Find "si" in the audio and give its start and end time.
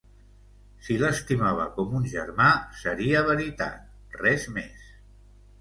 0.85-0.95